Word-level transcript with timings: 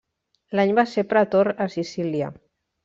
L'any 0.59 0.73
va 0.79 0.87
ser 0.93 1.05
pretor 1.13 1.53
a 1.67 1.71
Sicília. 1.77 2.33